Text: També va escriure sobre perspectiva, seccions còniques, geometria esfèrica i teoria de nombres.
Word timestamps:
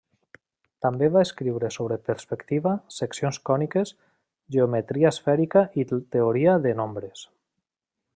També 0.83 1.09
va 1.15 1.21
escriure 1.25 1.69
sobre 1.75 1.97
perspectiva, 2.07 2.73
seccions 2.95 3.39
còniques, 3.49 3.93
geometria 4.59 5.13
esfèrica 5.15 5.63
i 5.85 5.89
teoria 6.17 6.57
de 6.65 6.75
nombres. 6.81 7.27